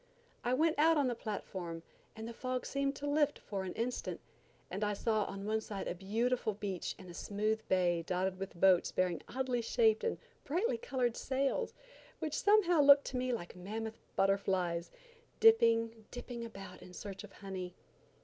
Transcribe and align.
I 0.43 0.55
went 0.55 0.79
out 0.79 0.97
on 0.97 1.05
the 1.05 1.13
platform, 1.13 1.83
and 2.15 2.27
the 2.27 2.33
fog 2.33 2.65
seemed 2.65 2.95
to 2.95 3.05
lift 3.07 3.37
for 3.37 3.61
an 3.65 3.73
instant, 3.75 4.19
and 4.71 4.83
I 4.83 4.93
saw 4.93 5.25
on 5.25 5.45
one 5.45 5.61
side 5.61 5.87
a 5.87 5.93
beautiful 5.93 6.55
beach 6.55 6.95
and 6.97 7.07
a 7.07 7.13
smooth 7.13 7.61
bay 7.67 8.01
dotted 8.01 8.39
with 8.39 8.59
boats 8.59 8.91
bearing 8.91 9.21
oddly 9.27 9.61
shaped 9.61 10.03
and 10.03 10.17
brightly 10.43 10.79
colored 10.79 11.15
sails, 11.15 11.75
which 12.17 12.33
somehow 12.33 12.81
looked 12.81 13.05
to 13.11 13.17
me 13.17 13.31
like 13.31 13.55
mammoth 13.55 13.99
butterflies, 14.15 14.89
dipping, 15.39 16.07
dipping 16.09 16.43
about 16.43 16.81
in 16.81 16.93
search 16.93 17.23
of 17.23 17.33
honey. 17.33 17.75